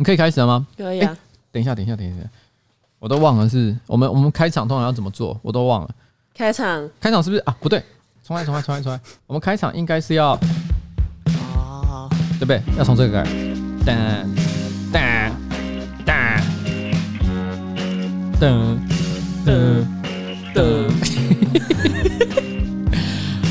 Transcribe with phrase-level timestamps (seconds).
[0.00, 0.66] 你可以开始了吗？
[0.78, 1.14] 可以啊。
[1.52, 2.26] 等一下，等一下，等一下，
[2.98, 5.90] 我都忘了是我们我们开场通常要怎么做，我都忘了。
[6.34, 7.54] 开场，开场是不是啊？
[7.60, 7.84] 不对，
[8.24, 8.98] 重来，重来，重来，重来。
[9.26, 10.30] 我们开场应该是要，
[11.26, 12.08] 哦，
[12.38, 12.62] 对不对？
[12.78, 13.54] 要从这个开始。
[13.84, 13.94] 噔
[14.90, 15.30] 噔
[16.06, 16.40] 噔
[18.40, 18.78] 噔
[19.44, 19.84] 噔
[20.54, 20.90] 噔。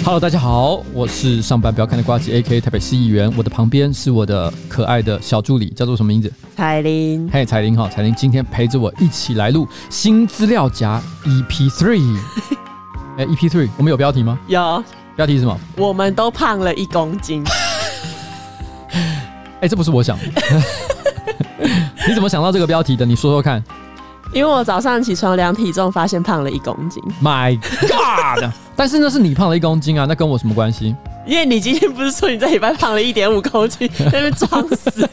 [0.01, 3.31] Hello，大家好，我是上班不要看的瓜子，AK 台北市议员。
[3.37, 6.31] 我的旁边是我的可爱的小助理，叫做什么名字？
[6.55, 7.29] 彩玲。
[7.31, 12.17] 嘿，彩玲好，彩玲今天陪着我一起来录新资料夹 EP Three。
[13.17, 14.39] 哎，EP Three，我们有标题吗？
[14.47, 14.83] 有。
[15.15, 15.59] 标题是什么？
[15.77, 17.43] 我们都胖了一公斤。
[19.61, 20.23] 哎，这不是我想的。
[22.07, 23.05] 你怎么想到这个标题的？
[23.05, 23.63] 你说说看。
[24.31, 27.01] 因为我早上起床量体重，发现胖了一公斤。
[27.21, 28.51] My God！
[28.75, 30.95] 但是那是你胖了一公斤啊，那跟我什么关系？
[31.25, 35.07] 因为你今天不是说你在礼拜胖了一点五公斤，在那边装死。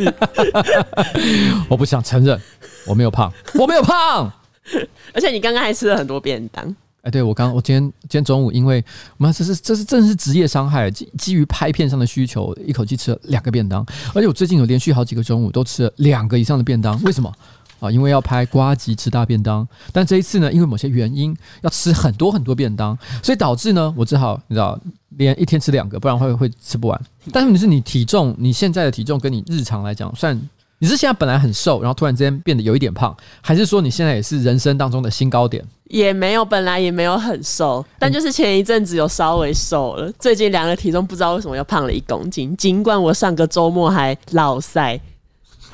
[1.69, 2.41] 我不想承认，
[2.87, 4.31] 我没有胖，我没有胖。
[5.15, 6.77] 而且你刚刚还吃了很多便当。
[7.03, 8.85] 哎，对，我刚我今天今天中午，因为
[9.17, 17.33] 妈这是这是真的是职业伤害，基基于拍片上的需求，一口气吃了两个便当，而且我最近有连续好几个中午都吃了两个以上的便当，为什么？
[17.81, 24.79] 啊，因为要拍瓜吉吃大便当，但这一次呢，因为某些原因要吃很多很多便当，所以导致呢，我只好你知道，
[25.17, 27.01] 连一天吃两个，不然会会吃不完。
[27.33, 30.39] 但是你是你体重，你现在的体重跟你日常来讲，算
[30.79, 35.65] 你是现在本来很瘦，然后突然之间变得有一点胖，还是说你现在也是人生当中的新高点？
[35.85, 42.55] 也没有，本来也没有很瘦，但就是前一阵子有稍微瘦了，最近量了体重，不知道为什么又胖了一公斤。
[42.57, 45.01] 尽管我上个周末还落赛，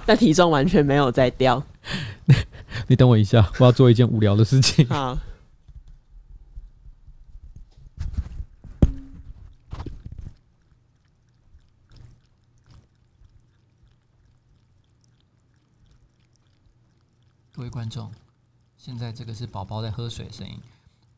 [0.06, 1.62] 但体重完全没有在掉。
[2.89, 4.86] 你等我一下，我要做一件无聊的事情。
[4.89, 5.19] 好。
[17.55, 18.11] 各位观众，
[18.77, 20.58] 现在这个是宝宝在喝水的声音。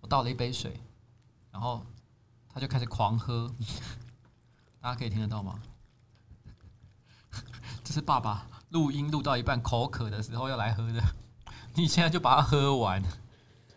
[0.01, 0.79] 我倒了一杯水，
[1.51, 1.87] 然后
[2.53, 3.51] 他就开始狂喝。
[4.83, 5.59] 大家可以听得到吗？
[7.83, 8.47] 这是爸爸。
[8.75, 11.01] 录音录到一半，口渴的时候要来喝的，
[11.75, 13.01] 你现在就把它喝完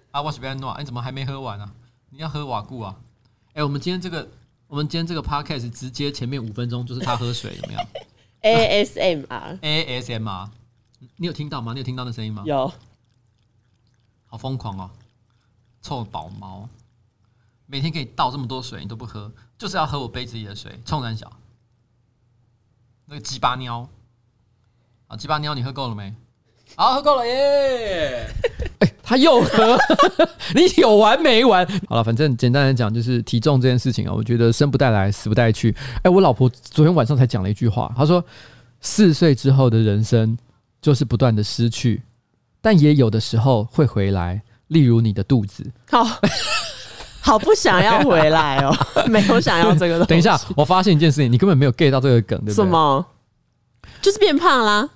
[0.09, 0.19] 啊！
[0.19, 1.71] 我是边诺，你怎么还没喝完呢、啊？
[2.09, 2.95] 你要喝瓦固啊？
[3.49, 4.27] 哎、欸，我们今天这个，
[4.65, 7.87] 我们今天这个 podcast 直接前面五分钟就是他喝水，怎么样
[8.41, 10.49] ？ASMR，ASMR，
[11.17, 11.73] 你有听到吗？
[11.73, 12.41] 你有听到那声音吗？
[12.47, 12.73] 有，
[14.25, 14.89] 好疯狂哦！
[15.83, 16.67] 臭宝毛，
[17.67, 21.31] 每天可以倒这么多水，你都不喝，就是要喝我杯子里的水，冲三小，
[23.05, 23.87] 那个鸡巴尿。
[25.07, 26.13] 啊，鸡巴尿，你喝够了没？
[26.75, 28.27] 好，喝够了耶！
[28.79, 29.77] 哎、欸，他又喝，
[30.53, 31.65] 你有完没完？
[31.87, 35.73] 好了，反正简单来讲，就是体重这件事情啊，我觉得生不带来，死不带去。
[35.99, 38.23] 哎、欸，我老婆昨天晚上才讲了一句话，她说
[38.81, 40.37] ：“四岁之后的人生
[40.81, 42.03] 就是不断的失去，
[42.61, 46.03] 但也有的时候会回来，例如你的肚子。”好，
[47.21, 48.75] 好不想要回来哦，
[49.07, 50.05] 没有想要这个。
[50.05, 52.55] 等一下，我发现一件事情，你根本没有 get 到这个梗，对不对？
[52.55, 53.05] 什么？
[54.01, 54.87] 就是变胖啦。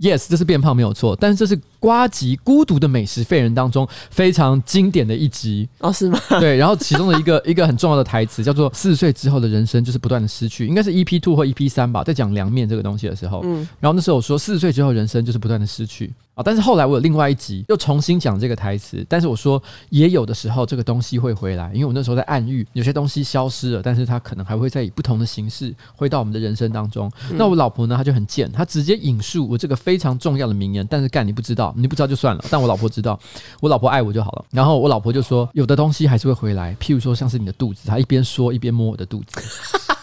[0.00, 6.18] Yes，这是变胖没有错，但是这是瓜吉孤独的美食废人当中非常经典的一集哦，是吗？
[6.40, 16.10] 对，然后其中的一个一个很重要的台词叫做“四十岁之后的人生就是不断的失去”，应该是 EP two 或 EP 三吧，在讲凉面这个东西的时候，嗯，然后那时候我说四十岁之后人生就是不断的失去
[16.40, 27.12] 啊，但是后来我有另外一集又重新讲这个台词，但是我说也有的时候这个东西会回来，因为我那时候在暗喻有些东西消失了，但是它可能还会再以不同的形式回到我们的人生当中。
[27.30, 32.42] 嗯、那我老婆呢，她就很贱，她直接引述我这个非常重要的名言，但是干你不知道，你不知道就算了。
[32.48, 33.20] 但我老婆知道，
[33.60, 34.44] 我老婆爱我就好了。
[34.50, 37.82] 然后我老婆就说，有的东西还是会回来，譬如说像是你的肚子。
[37.86, 39.40] 她一边说一边摸我的肚子，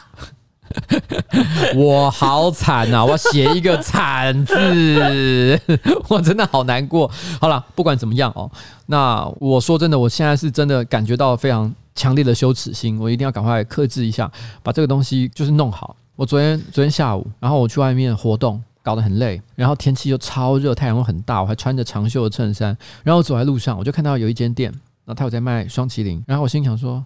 [1.76, 3.04] 我好惨啊！
[3.04, 5.60] 我写一个惨字，
[6.08, 7.10] 我真的好难过。
[7.40, 8.50] 好了，不管怎么样哦，
[8.88, 15.96] 那我说真的，我现在是真的感觉到非常强烈的羞耻心，我一定要赶快克制一下，把这个东西就是弄好。
[16.16, 18.62] 我昨天昨天下午，然后我去外面活动。
[18.84, 24.72] 搞得很累，然后天气又超热，太阳又很大，我还穿着长袖的衬衫，然后走在路上，我就看到有一间店，
[25.04, 27.04] 然后他有在卖双麒麟，然后我心想说，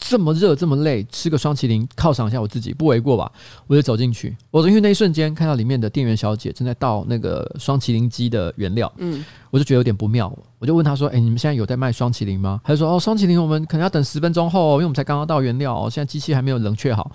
[0.00, 3.30] 这么热这么累，吃个双麒麟犒赏一下我自己，不为过吧？
[3.66, 12.60] 我就走进去，我进去那一瞬间看到里面的店员小姐正在倒那个双麒麟机的原料，嗯，我就觉得有点不妙，我就问她说，哎，你们现在有在卖双麒麟吗？
[12.64, 17.12] 她就说，哦，双麒麟我们可能要等十分钟后，因为我们才刚刚倒原料，哦，现在机器还没有冷却好。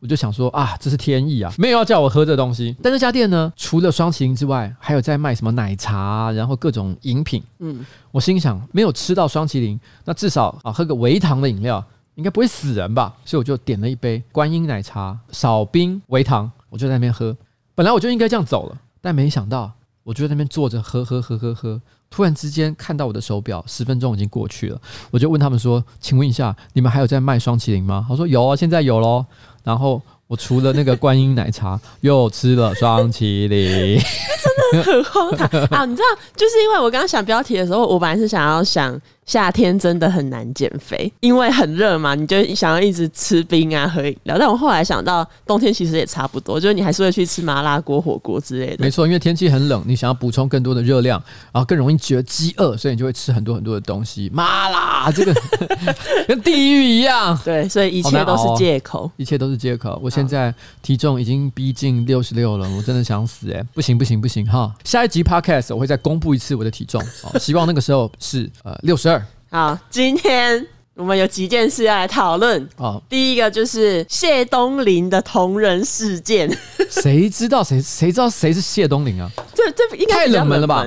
[0.00, 2.76] 我就想说啊，这是天意啊，没有要叫我喝这东西。
[2.82, 7.42] 但这家店呢，除了双麒麟之外，还有在卖什么奶茶，然后各种饮品。
[7.60, 11.82] 嗯，我心想，没有吃到双麒麟，那至少啊，喝个微糖的饮料，
[12.14, 13.14] 应该不会死人吧？
[13.24, 17.36] 所以我就点了一杯观音奶茶，少冰微糖，我就在那边喝。
[17.74, 18.78] 本来我就应该这样走了。
[19.00, 19.72] 但没想到，
[20.02, 21.80] 我就在那边坐着喝喝喝喝喝，
[22.10, 24.80] 突然之间看到我的手表，十分钟已经过去了。
[25.10, 29.26] 我就问他们说：“请问一下，你们还有在卖双麒麟吗？”他说：“有啊，现在有喽。”
[29.62, 30.00] 然后。
[30.26, 34.00] 我除了那个观音奶茶， 又吃了双麒麟，
[34.72, 35.84] 真的很荒唐啊！
[35.84, 38.98] 你知道，就是因为我刚刚想标题的时候，我本来是想要想。
[39.26, 44.36] 夏天真的很难减肥，因为很热嘛，你就想要一直吃冰啊、喝饮料。
[44.38, 48.84] 但我后来想到，冬天其实也差不多，就是你还是会去吃麻辣锅、火锅之类的。
[48.84, 51.22] 没错，因为天气很冷，你想要补充更多的热量，
[51.52, 54.30] 然后更容易觉得饥饿，所以你就会吃很多很多的东西。
[54.32, 55.34] 麻辣这个
[56.28, 57.38] 跟地狱一样。
[57.44, 59.98] 对，所以一切都是借口，一切都是借口。
[60.02, 63.66] 我现在体重已经逼近六十六了，我真的想死哎、欸！
[63.72, 64.74] 不行不行不行哈！
[64.84, 67.02] 下一集 Podcast 我会再公布一次我的体重，
[67.40, 69.13] 希望那个时候是呃六十二。
[69.54, 72.68] 好，今天我们有几件事要来讨论。
[72.76, 76.50] 哦，第一个就是谢东林的同人事件。
[76.90, 77.80] 谁知道谁？
[77.80, 79.30] 谁知道谁是谢东林啊？
[79.54, 80.84] 这这应该太冷门了吧？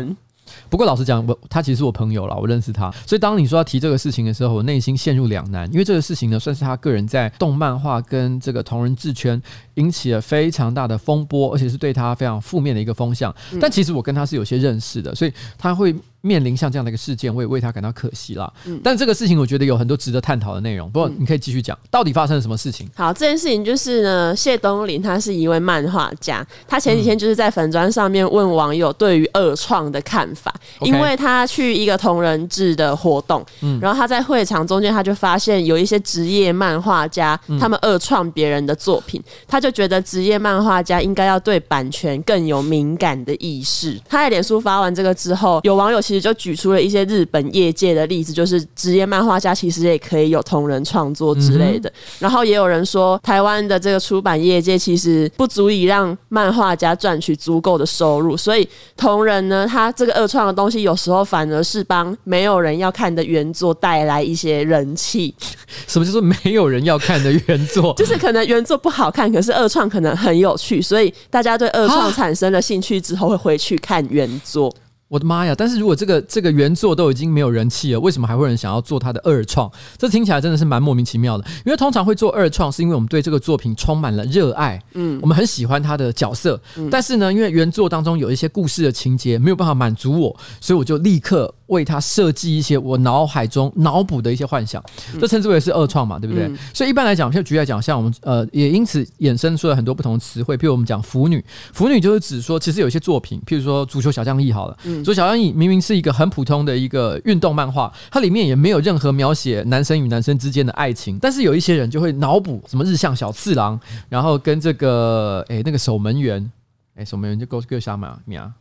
[0.70, 2.92] 不过老实讲，我他其实是我朋友啦，我认识他。
[3.06, 9.42] 所以当你说要提这个事情的时候，我内心陷入两难，因为这个事情呢，算是他个人在动漫画跟这个同人志圈
[9.76, 13.34] 引起了非常大的风波，而且是对他非常负面的一个风向。
[13.62, 15.96] 但其实我跟他是有些认识的，所以他会。
[16.28, 18.52] 面临像这样的一个事件，我也为他感到可惜了。
[18.66, 20.90] 嗯，但这个事情我觉得有很多值得探讨的内容。
[20.92, 22.90] 不过你可以继续讲，到底发生了什么事情？
[22.96, 44.00] 好，这件事情就是呢，谢东林他是一位漫画家，他前几天就是在粉砖上面问网友对于二创的看法，因为他去一个同人志的活动，嗯，然后他在会场中间他就发现有一些职业漫画家他们二创别人的作品，他就觉得职业漫画家应该要对版权更有敏感的意识。
[44.10, 46.02] 他在脸书发完这个之后，有网友。
[46.08, 51.92] 其实就举出了一些日本业界的例子，就是职业漫画家其实也可以有同人创作之类的。
[52.20, 65.34] 然后也有人说，台湾的这个出版业界其实不足以让漫画家赚取足够的收入，所以同人呢，他这个二创的东西有时候反而是帮没有人要看的原作带来一些人气。
[65.88, 67.94] 什么叫做没有人要看的原作？
[67.98, 74.74] 就是可能原作不好看，可是二创可能很有趣，所以大家对二创产生了兴趣之后会回去看原作。
[75.10, 75.56] 我的妈呀！
[75.58, 79.72] 但是如果这个这个原作都已经没有人气了，为什么还会有人想要做他的二创？
[79.98, 81.46] 这听起来真的是蛮莫名其妙的。
[81.66, 91.54] 因为通常会做二创，是因为我们对这个作品充满了热爱，嗯，我们很喜欢他的角色，嗯，但是呢，因为原作当中有一些故事的情节没有办法满足我，所以我就立刻。
[91.68, 94.84] 为他设计一些我脑海中脑补的一些幻想，
[95.20, 96.46] 这称之为是二创嘛，对不对？
[96.46, 100.58] 嗯、所以一般来讲，就举例来讲，像我们呃，也因此衍生出了很多不同的词汇。
[100.58, 101.44] 譬如我们讲腐女，
[101.74, 113.80] 腐女就是指说，其实有一些作品，譬如说《足球小将翼》好了，嗯，《足球小将翼》明明是一个很普通的一个运动漫画，它里面也没有任何描写男生与男生之间的爱情，但是有一些人就会脑补什么日向小次郎，
[114.10, 116.52] 然后跟这个诶、欸、那个守门员，
[116.96, 118.52] 诶守门员就够够瞎嘛呀。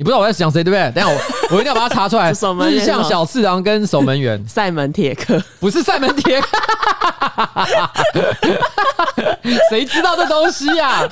[0.00, 0.90] 你不知道我在想谁对不对？
[0.92, 1.20] 等下我
[1.54, 2.32] 我一定要把它查出来。
[2.70, 6.48] 日向小次郎跟守门员 赛门铁克不是赛门铁克，
[9.68, 11.08] 谁知道这东西呀、啊？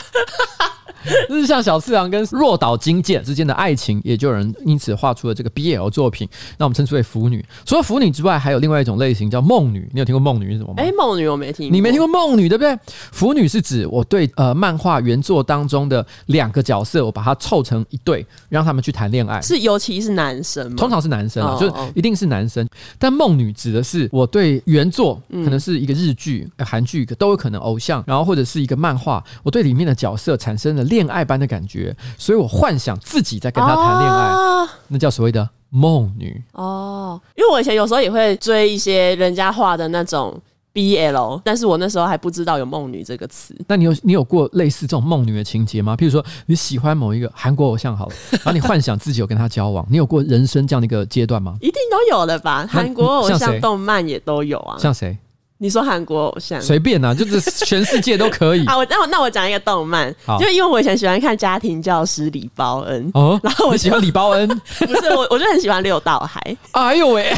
[1.28, 7.44] 日向小次郎跟若岛金剑之间的爱情，也就有人因此画出了这个 BL 作品，那我们称之为腐女。
[7.64, 9.88] 除了腐女之外，还有另外一种类型叫梦女。
[9.92, 10.74] 你有听过梦女是什么吗？
[10.78, 12.76] 哎、欸，梦女我没听过，你没听过梦女对不对？
[13.12, 19.40] 腐女是指我对呃漫画原作当中的两个角色，我把它凑成一对，让他们去谈恋爱。
[19.40, 20.76] 是尤其是男生吗？
[20.76, 22.66] 通常是男生啊，就一定是男生。
[22.98, 37.20] 但梦女指的是我对原作可能是一个日剧、韩剧都有可能偶像，然后或者是一个漫画，我对里面的角色产生了恋爱般的感觉，所以我幻想自己在跟他谈恋爱，哦、那叫所谓的梦女哦。
[37.36, 40.40] 因为我以前有时候也会追一些人家画的那种
[40.72, 43.54] BL，但是我那时候还不知道有梦女这个词。
[43.66, 45.96] 那你有你有过类似这种梦女的情节吗？
[45.96, 51.56] 譬如说你喜欢某一个韩国偶像，好了， 然后你幻想自己有跟他交往，你有过人生这样的一个阶段吗？
[51.60, 55.16] 一定都有的吧，韩国偶像动漫也都有啊，像谁？
[55.60, 58.64] 你说韩国偶像随便呐、啊，就是 全世界都可以。
[58.66, 64.48] 好，我那我那我讲一个动漫，好就因为我以前喜欢看家庭教师李包恩哦，然后我喜欢李包恩，
[64.78, 66.56] 不是我，我就很喜欢六道海。
[66.70, 67.34] 哎呦喂，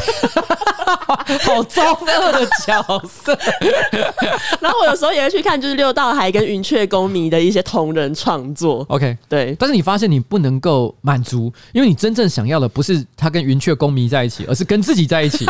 [1.41, 3.37] 好糟糕的角色。
[4.59, 8.85] 然后我有时候也会去看，就是六道海跟云雀公迷的一些同人创作。
[8.89, 9.55] OK，对。
[9.57, 15.43] 但是你发现你不能够满足，因为你真正想要的不是他跟云雀公迷在一起，而是跟自己在一起。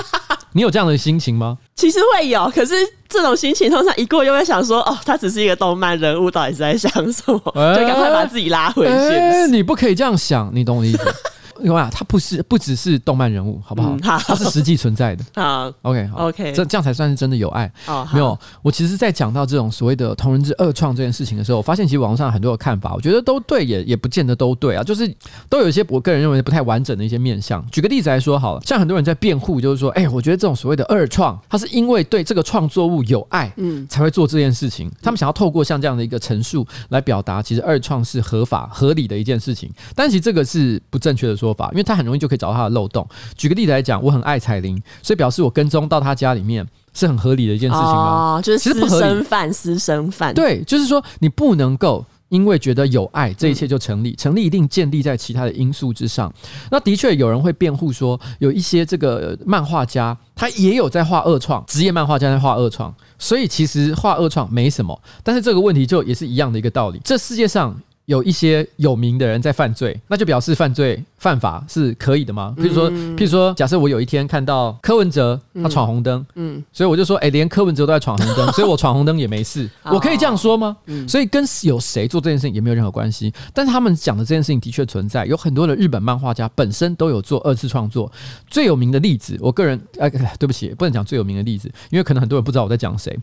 [0.53, 1.57] 你有这样的心情吗？
[1.75, 2.73] 其实会有，可是
[3.07, 7.41] 这种心情通常一过又会想说，哦，他只是一个动漫人物，到底是在想什么？
[7.55, 8.91] 欸、就赶快把自己拉回去。
[8.91, 10.99] 欸、你不可以这样想，你懂我的意思？
[11.59, 13.91] 有啊，他不是不只是动漫人物，好不好？
[13.91, 15.23] 嗯、好，他是实际存在的。
[15.35, 17.71] 好，OK，好，OK，这这样才算是真的有爱。
[17.87, 25.11] 哦，没有，我其实，在讲到这种所谓的同人志二创这件事情的时候，我发现其实网络上很多的看法，我觉得都对，也也不见得都对啊，就是
[25.49, 27.65] 都有一些我个人认为不太完整的一些面向。
[27.69, 34.91] 举个例子来说，好了，像很多人在辩护，就是说，哎、欸，我觉得这种所谓的二创，它是因为对这个创作物有爱，嗯，才会做这件事情。
[35.01, 39.71] 他们想要透过像这样的一个陈述来表达，其实二创是合法合理的一件事情。
[39.95, 43.07] 但其实这个是不正确的说法，因为他很容易就可以找到他的漏洞。
[43.35, 48.35] 举个例子来讲，我很爱彩铃，所以表示我跟踪到他家里面是很合理的一件事情吗？
[48.37, 50.33] 哦，就是私生饭，私生饭。
[50.35, 54.15] 对，就是说你不能够因为觉得有爱，这一切就成立。
[54.15, 56.31] 成立一定建立在其他的因素之上。
[56.69, 65.01] 那的确有人会辩护说，有一些这个漫画家他也有在画二创，职业漫画家在画二创，所以其实画二创没什么。
[65.23, 67.01] 但是这个问题就也是一样的一个道理。
[67.03, 67.75] 这世界上。
[68.11, 72.53] 有一些有名的人在犯罪，那就表示犯罪犯法是可以的吗？
[72.57, 80.75] 譬如说，譬如说，假设我有一天看到柯文哲他闯红灯，嗯，所以我就说，哎，连柯文哲都在闯红灯， 所以我闯红灯也没事，我可以这样说吗？
[81.07, 83.33] 所以跟有谁做这件事情也没有任何关系。
[83.53, 88.11] 但是他们讲的这件事情的确存在，有很多的日本漫画家本身都有做二次创作。
[88.49, 93.17] 最有名的例子，我个人，哎，对不起，不能讲最有名的例子，因为可能很多人不知道我在讲谁。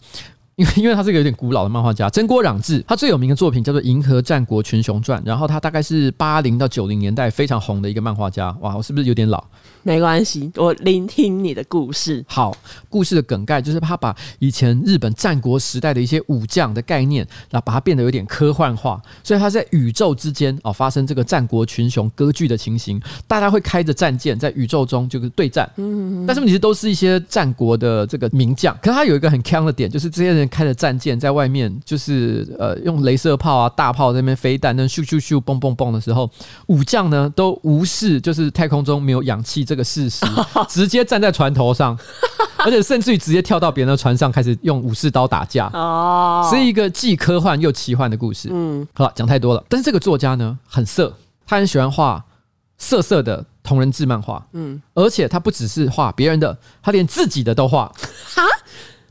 [0.58, 8.50] 因为，因为他是个有点古老的漫画家，真锅壤志，他最有名的作品叫做《银河战国群雄传》，然后他大概是八零到九零年代非常红的一个漫画家。
[8.60, 9.42] 哇，我是不是有点老？
[9.84, 12.24] 没关系，我聆听你的故事。
[12.26, 12.52] 好，
[12.88, 25.70] 故事的梗概就是他把以前日本战国时代的一些武将的概念，然后把它变得有点科幻化，所以他在宇宙之间哦发生这个战国群雄割据的情形，大家会开着战舰在宇宙中就是对战。
[25.76, 30.47] 嗯嗯，但是问题是都是一些战国的这个名将，可是他有一个很强的点，就是这些人。
[30.48, 36.28] 开着战舰在外面，就是呃用镭射炮啊、大炮在那边飞弹，那咻咻咻、嘣嘣嘣的时候，
[36.66, 40.26] 武将呢都无视就是太空中没有氧气这个事实，
[40.68, 41.96] 直接站在船头上，
[42.58, 45.70] 而且甚至于直接跳到别人的船上，开始用武士刀打架。
[45.72, 48.48] 哦，是一个既科幻又奇幻的故事。
[48.50, 49.64] 嗯，好了，讲太多了。
[49.68, 51.14] 但是这个作家呢很色，
[51.46, 52.24] 他很喜欢画
[52.78, 54.46] 色色的同人志漫画。
[54.52, 57.92] 嗯，而且他不只是画别人的，他连自己的都画。
[58.34, 58.42] 哈？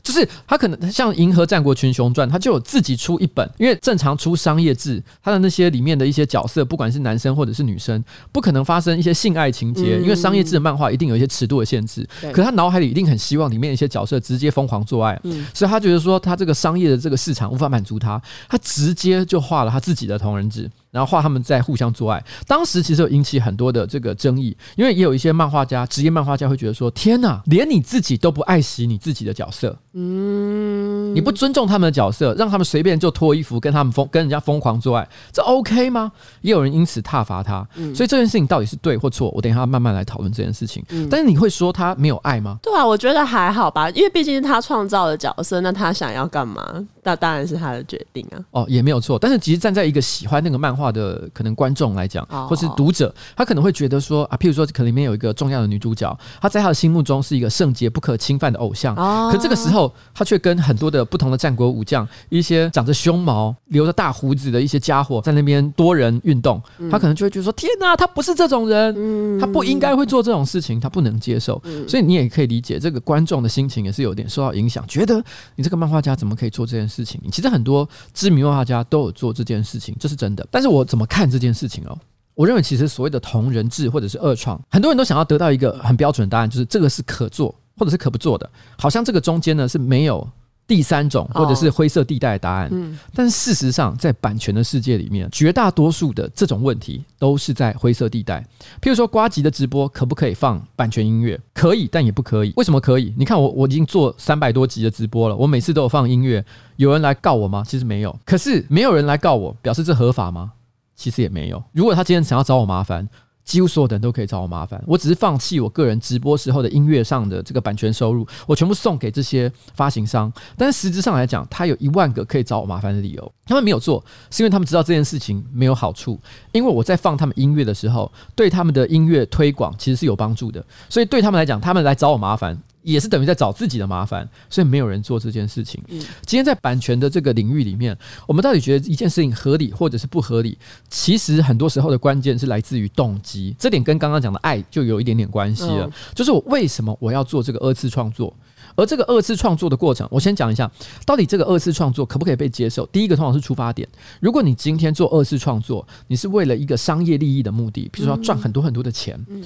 [0.08, 12.08] 就是他可能像《银河战国群雄传》，他就有自己出一本，因为正常出商业志，他的那些里面的一些角色，不管是男生或者是女生，不可能发生一些性爱情节，因为商业志的漫画一定有一些尺度的限制。
[12.32, 15.20] 可他脑海里一定很希望里面一些角色直接疯狂做爱，
[15.52, 20.70] 所以他觉得说他这个商业的这个市场无法满足他，他直接就画了他自己的同人志。
[20.90, 40.82] 然后画他们在互相做爱，当时其实有引起很多的这个争议，因为也有一些漫画家、职业漫画家会觉得说：“天哪，连你自己都不爱惜你自己的角色，嗯，你不尊重他们的角色，让他们随便就脱衣服跟他们疯跟人家疯狂做爱，这 OK 吗？”也有人因此挞伐他，所以这件事情到底是对或错，我等一下慢慢来讨论这件事情。
[41.10, 42.58] 但是你会说他没有爱吗？
[42.62, 48.38] 对啊，我觉得还好吧，因为毕竟是他创造的角色，那他想要干嘛，那当然是他的决定啊。
[48.52, 58.94] 哦，也没有错，但是其实站在一个喜欢那个漫画的可能观众来讲，或是读者，他可能会觉得说啊，譬如说，可能里面有一个重要的女主角，她在他的心目中是一个圣洁不可侵犯的偶像。
[59.30, 71.60] 可这个时候，他却跟很多的不同的战国武将，一些长着胸毛、留着大胡子的一些家伙在那边多人运动，他可能就会觉得说：天哪，他不是这种人，他不应该会做这种事情，他不能接受。
[71.88, 75.22] 所以你也可以理解这个观众的心情也是有点受到影响，觉得
[75.56, 77.20] 你这个漫画家怎么可以做这件事情？
[77.32, 80.46] 其实很多知名漫画家都有做这件事情，这是真的。
[80.50, 81.04] 但是我怎么？
[81.08, 81.98] 看这件事情哦，
[82.34, 88.48] 我认为其实所谓的同人志或者是二创，很多人都想要得到一个很标准的答案，就是这个是可做或者是可不做的，
[88.78, 90.28] 好像这个中间呢是没有
[90.66, 92.68] 第三种或者是灰色地带的答案。
[92.70, 98.44] 嗯，但是事实上，在版权的世界里面，绝大多数的这种问题都是在灰色地带。
[98.82, 101.40] 譬如说，瓜吉的直播可不可以放版权音乐？
[101.54, 102.52] 可以，但也不可以。
[102.56, 103.14] 为什么可以？
[103.16, 106.44] 你看我我已经做三百多集的直播了，我每次都有放音乐，
[106.76, 107.64] 有人来告我吗？
[107.66, 108.14] 其实没有。
[108.26, 110.52] 可是没有人来告我，表示这合法吗？
[110.98, 111.62] 其实也没有。
[111.72, 113.08] 如果他今天想要找我麻烦，
[113.44, 114.82] 几乎所有的人都可以找我麻烦。
[114.86, 120.30] 我只是放弃我个人直播时候的音乐上的这个版权收入，我全部送给这些发行商。
[120.56, 123.32] 但是实质上来讲，他有一万个可以找我麻烦的理由。
[123.46, 126.20] 他们没有做，是因为他们知道这件事情没有好处。
[126.52, 130.62] 因为我在放他们音乐的时候，对他们的音乐推广其实是有帮助的。
[130.90, 132.60] 所以对他们来讲，他们来找我麻烦。
[132.82, 135.82] 也是等于在找自己的麻烦，所以没有人做这件事情。
[135.88, 140.56] 今天在版权的这个领域里面，我们到底觉得一件事情合理或者是不合理？
[140.88, 145.90] 其实很多时候的关键是来自于动机，这点跟刚刚讲的爱就有一点点关系了。
[146.14, 148.34] 就是我为什么我要做这个二次创作？
[148.74, 150.70] 而这个二次创作的过程，我先讲一下，
[151.04, 152.86] 到底这个二次创作可不可以被接受？
[152.86, 153.88] 第一个通常是出发点。
[154.20, 159.42] 如果你今天做二次创作，你是为了一个商业利益的目的，比如说要赚很多很多的钱，嗯，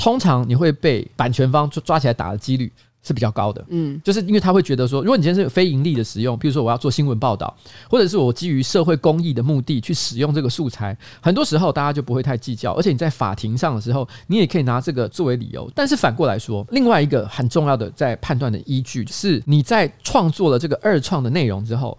[0.00, 2.72] 通常你会被版权方抓起来打的几率。
[3.02, 7.56] 是比较高的，嗯，就是因为他会觉得说，如果你今天是非盈利的使用，比如说我要做新闻报道，
[7.88, 15.66] 或者是我基于社会公益的目的去使用这个素材，很多时候大家就不会太计较，而且你在法庭上的时候，你也可以拿这个作为理由。
[15.74, 21.96] 但是反过来说，另外一个很重要的在判断的依据是，你在创作了这个二创的内容之后。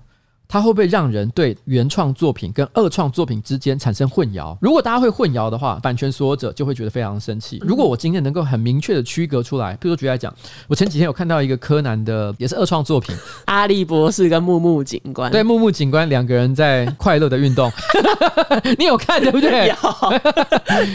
[0.52, 4.58] 它会不会让人对原创作品跟二创作品之间产生混淆？
[4.60, 7.58] 如果大家会混淆的话，版权所有者就会觉得非常生气。
[7.62, 10.34] 如果我今天能够很明确的区隔出来，比如说举例来讲，
[10.68, 13.16] 我前几天有看到一个柯南的也是二创作品，
[13.48, 17.72] 阿笠博士跟木木警官，对，木木警官两个人在快乐的运动，
[18.78, 19.70] 你有看对不对？
[19.70, 19.76] 有。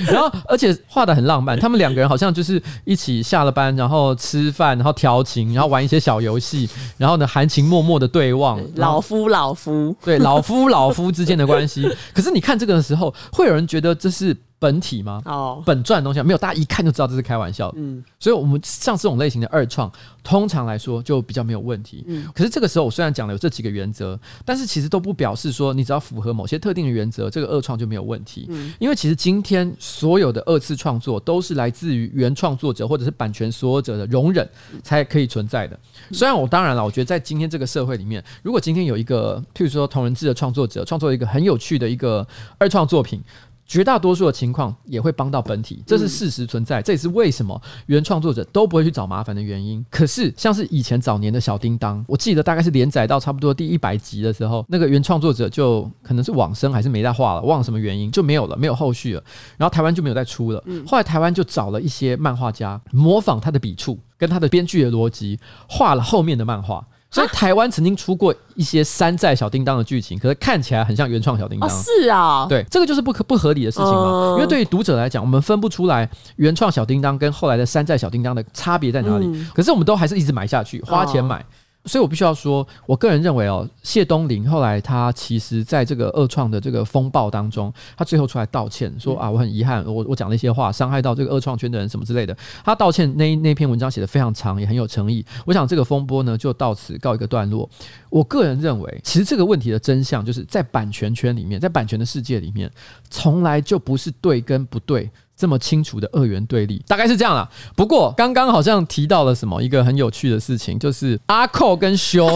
[0.13, 9.46] 然后而且画的很浪漫，他们两个人好像就是一起下了班，然后吃饭，然后调情，然后玩一些小游戏，然后呢含情脉脉的对望，老夫老。
[9.47, 9.95] 老夫。
[10.05, 15.21] 对老夫老夫之间的关系，可是你看这个的时候，会有人觉得这是本体吗？
[15.27, 17.75] 哦，本传的东西没有，大家一看就知道这是开玩笑的。
[17.79, 19.93] 嗯，所以我们像这种类型的二创，
[20.25, 22.03] 通常来说就比较没有问题。
[22.07, 28.47] 嗯，可是这个时候我虽然讲了有这几个原则，但是其实都不表示说你只要符合某些特定的原则，这个二创就没有问题。
[28.49, 34.49] 嗯，因为其实今天所有的二次创作都是来自于原创作者或者是版权所有者的容忍
[34.83, 35.79] 才可以存在的。
[36.13, 43.23] 虽然我当然了，我觉得在今天这个社会里面，如果今天有一个譬如说同人志的创作者创作一个很有趣的一个二创作品。
[43.67, 49.85] 绝大多数的情况也会帮到本体，这是事实存在，这也是为什么原创作者都不会去找麻烦的原因。
[49.91, 59.23] 可是，像是以前早年的小叮当，我记得大概是连载到差不多第一百集的时候，那个原创作者就可能是往生还是没在画了，忘了什么原因就没有了，没有后续了。
[59.57, 60.63] 然后台湾就没有再出了。
[60.87, 66.87] 后来台湾就找了一些漫画家模仿他的笔触跟他的编剧的逻辑，画了后面的漫画。
[67.17, 71.69] 所以台湾曾经出过一些山寨小叮当的剧情，可是看起来很像原创小叮当。
[71.71, 74.35] 是啊，对，这个就是不可不合理的事情嘛。
[74.37, 79.47] 因为对于读者来讲，我们分不出来原创小叮当跟后来的山寨小叮当的差别在哪里。
[79.55, 81.43] 可是我们都还是一直买下去，花钱买。
[81.87, 92.37] 所以我必须要说，我个人认为哦，谢东林后来他其实在这个二创的这个风暴当中，他最后出来道歉，说啊，我很遗憾，我我讲了一些话，伤害到这个二创圈的人什么之类的。
[92.64, 95.25] 他道歉那那篇文章写的非常长，也很有诚意。
[95.45, 97.69] 我想这个风波呢，就到此告一个段落。
[98.11, 102.71] 我个人认为，其实这个问题的真相就是在版权圈里面，在版权的世界里面，
[103.11, 105.08] 从来就不是对跟不对。
[105.37, 107.49] 这么清楚的二元对立，大概是这样啦。
[107.75, 112.27] 不过刚刚好像提到了什么一个很有趣的事情，就是阿扣跟修，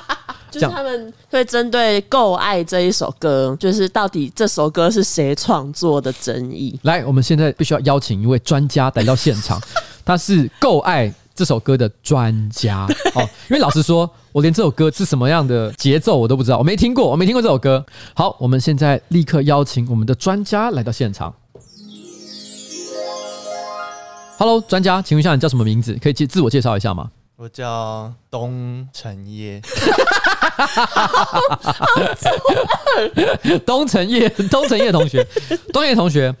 [0.50, 6.78] 就是他们会针对《够爱》这一首歌，就是到底这首歌是谁创作的争议。
[6.84, 9.60] 来，我们现在必须要邀请一位专家来到现场，
[10.06, 13.20] 他是《够爱》这首歌的专家哦。
[13.50, 17.84] 因为老实说，我连这首歌是什么样的节奏我都不知道，我没听过，我没听过这首歌。
[18.14, 21.34] 好，我们现在立刻邀请我们的专家来到现场。
[24.40, 25.98] Hello，专家，请问一下你叫什么名字？
[26.00, 27.10] 可以介自我介绍一下吗？
[27.34, 29.60] 我叫东成业。
[33.66, 35.26] 东城业，东城业同学，
[35.74, 36.32] 东业同学。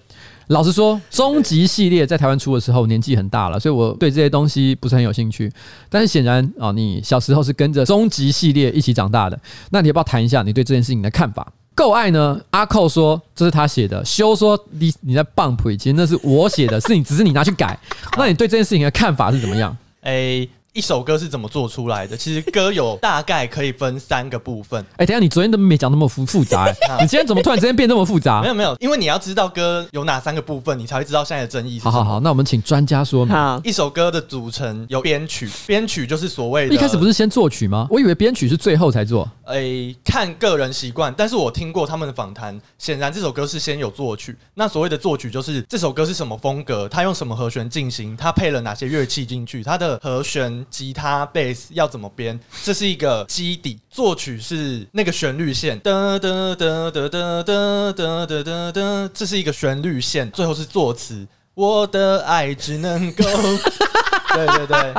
[0.46, 5.50] 老实说，终极系列在台湾出的时候年纪很大了，所以我对这些东西不是很有兴趣。
[5.90, 9.36] 但是显然啊、哦，你小时候是跟着终极系列一起长大的，
[9.70, 11.52] 那你要不要谈一下你对这件事情的看法？
[11.78, 12.40] 够爱呢？
[12.50, 17.78] 阿扣说这是他写的，修说你你在棒槌，其实那是我写的，是你只是你拿去改。
[18.16, 19.76] 那你对这件事情的看法是怎么样？
[20.02, 20.48] 诶。
[20.78, 22.16] 一首歌是怎么做出来的？
[22.16, 24.80] 其实歌有大概可以分三个部分。
[24.92, 28.40] 哎、欸，等一下，你昨天都没讲那么复复杂、 欸，你今天怎么突然之间变那么复杂？
[28.40, 31.90] 没有没有，因为你要知道歌有哪三个部分，你才会知道现在的争议是什么。
[31.90, 33.34] 好好好，那我们请专家说明。
[33.34, 36.74] 好，一首歌的组成有编曲，编曲就是所谓的。
[36.76, 37.88] 一开始不是先作曲吗？
[37.90, 39.28] 我以为编曲是最后才做。
[39.46, 44.36] 哎、欸，看个人习惯，但是我听过他们的访谈，显然这首歌是先有作曲。
[44.54, 51.68] 那所谓的作曲就是这首歌是什么风格，它用什么和弦进行，它配了哪些乐器进去，它的和弦、吉他、贝斯。
[51.74, 52.38] 要怎么编？
[52.64, 60.30] 这是一个基底，作曲是那个旋律线，哒哒哒哒哒哒哒哒哒哒，这是一个旋律线。
[60.30, 63.24] 最后是作词，我的爱只能够，
[64.34, 64.94] 对对对。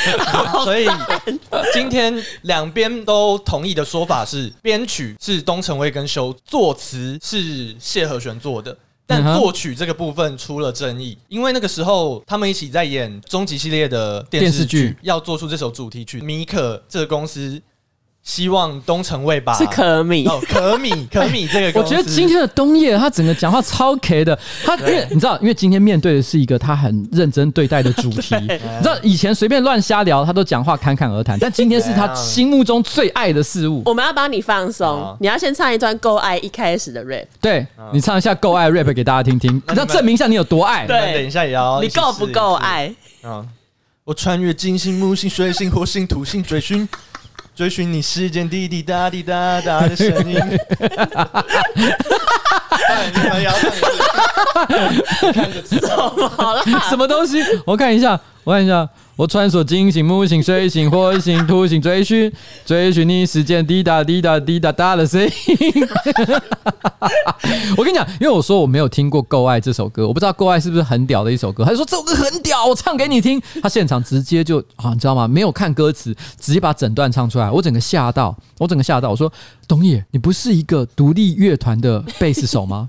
[0.64, 0.88] 所以
[1.74, 8.76] 今天两边都同意的说法是，编曲是东城卫跟修，作词是谢和弦做的。
[9.10, 17.60] 但作曲这个部分出了争议，因为那个时候他们一起在演终极系列的电视剧，要做出这首主题曲，米可这个公司
[18.22, 20.26] 希望东城卫吧是可米。
[20.28, 33.82] 哦，可米 可米这个公司，我觉得今天的东野他整个讲话超 K 的，他因为你知道，因为今天面对的是一个他很认真对待的主题， 你知道以前随便乱瞎聊他都讲话侃侃而谈，但 今天是他心目中最爱的事物。
[33.86, 40.86] 我们要帮你放松，你要先唱一段够爱一开始的 rap，对，你唱一下够爱 rap 给大家听听，你要证明一下你有多爱。
[40.86, 42.94] 对，等一下也要你够不够爱？
[43.22, 43.44] 啊，
[44.04, 46.86] 我穿越金星、木星、水星、火星、土星，追寻。
[47.54, 50.40] 追寻你时间滴滴答滴答答的声音。
[53.14, 53.70] 你们要看
[55.62, 55.78] 什
[56.16, 56.62] 么了？
[56.88, 57.42] 什么东西？
[57.66, 58.88] 我看一下，我看一下。
[59.20, 62.32] 我穿梭金星、木星、水星、火星、土星，追寻
[62.64, 65.30] 追寻你时间滴答滴答滴答答的声音。
[67.76, 71.66] 我跟你讲，因为我说我没有听过《够爱》这首歌，我不知道《够爱》是不是很屌的一首歌。
[71.66, 73.38] 他就说这首歌很屌，我唱给你听。
[73.62, 75.28] 他现场直接就啊，你知道吗？
[75.28, 77.50] 没有看歌词，直接把整段唱出来。
[77.50, 79.10] 我整个吓到，我整个吓到。
[79.10, 79.30] 我说
[79.68, 82.88] 东野，你不是一个独立乐团的贝斯手吗？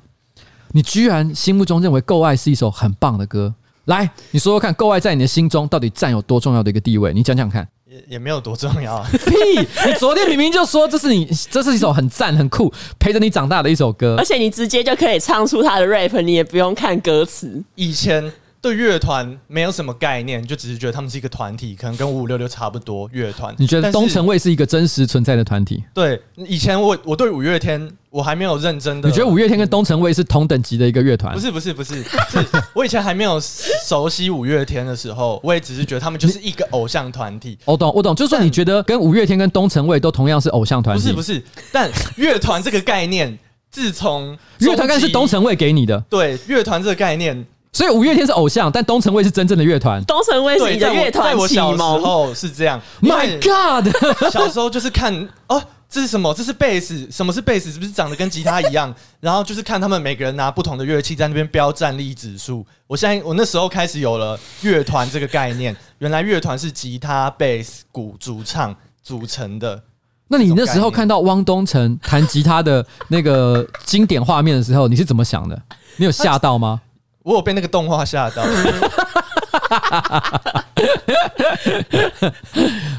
[0.72, 3.54] 你居然心目中认为《够爱》是一首很棒的歌？
[3.86, 7.14] 来，你说说看，够爱在你的心中到底占有多重要的一个地位？
[7.14, 7.68] 你讲讲看。
[7.88, 8.96] 也也没有多重要。
[8.96, 9.60] 啊 屁！
[9.86, 17.62] 你昨天明明就说这是你，这是一首很赞、很酷、陪着你长大的一首歌，而且你直接就可以唱出他的 rap，你也不用看歌词。
[17.76, 18.32] 以前。
[18.62, 23.10] 对乐团没有什么概念，就只是觉得他们是一个团体，可能跟五五六六差不多。
[23.12, 25.84] 乐团，你觉得东城卫是一个真实存在的团体？
[25.96, 29.10] 对，以前我我对五月天我还没有认真的。
[29.10, 31.34] 你觉得五月天跟东城卫是同等级的一个乐团？
[31.34, 32.46] 不是不是不是，是
[32.76, 37.58] 我以前还没有熟悉五月天的时候，我也只是觉得他们就是一个偶像团体。
[37.66, 41.02] 我懂我懂，就是说你觉得跟五月天跟东城卫都同样是偶像团体？
[41.02, 43.40] 不是不是，但乐团这个概念，
[43.72, 46.00] 自从乐团概念是东城卫给你的。
[46.02, 47.44] 对，乐团这个概念。
[47.74, 50.04] 所以五月天是偶像，但东城卫是真正的乐团。
[50.04, 51.36] 东城卫是你的乐团启蒙。
[51.36, 52.82] 在我小时候是这样。
[53.02, 53.90] My God！
[54.30, 55.14] 小时候就是看
[55.48, 56.34] 哦，这是什么？
[56.34, 57.08] 这是贝斯？
[57.10, 57.72] 什么是贝斯？
[57.72, 58.94] 是不是长得跟吉他一样？
[59.22, 62.66] 然后就是看他们每个人拿不同的乐器在那边标战力指数。
[62.88, 69.82] 我现在我那时候开始有了乐团这个概念，原来乐团是吉他、贝斯、鼓、主唱组成的。
[70.28, 75.62] 那你那时候看到汪东城弹吉他的那个经典画面的时候，你是怎么想的？
[75.96, 76.82] 你有吓到吗？
[77.24, 78.44] 我有被那个动画吓到，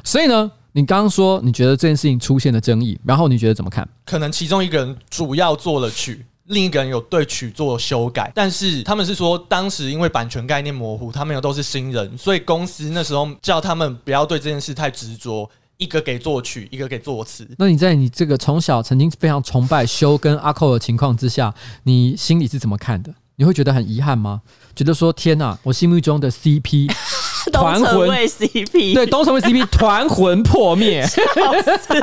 [0.04, 3.86] 所以呢，你刚刚说你觉得这件事情出现了争议，然后你觉得怎么看？
[4.04, 17.48] 可能其中一个人主要做了曲，另一个人有对曲做修改，但是他们是说当时因为版权概念模糊，他们又都是新人，所以公司那时候叫他们不要对这件事太执着，一个给作曲，一个给作词。
[17.58, 23.12] 那你在你这个从小曾经非常崇拜修跟阿扣的情况之下，你心里是怎么看的？
[23.36, 24.42] 你会觉得很遗憾吗？
[24.74, 26.90] 觉得说天哪，我心目中的 CP
[27.52, 31.04] 团魂 CP 对东城卫 CP 团魂破灭，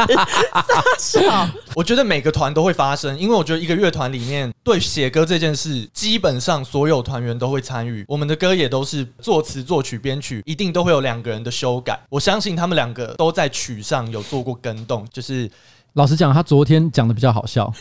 [1.75, 8.03] 我觉得每个团都会发生，因为我觉得一个乐团里面对写歌这件事，基本上所有团员都会参与。
[8.07, 11.99] 我们的歌也都是作词、作曲、编曲，一定都会有两个人的修改。
[12.09, 15.07] 我相信他们两个都在曲上有做过更动。
[15.11, 15.49] 就是
[15.93, 17.73] 老实讲，他昨天讲的比较好笑。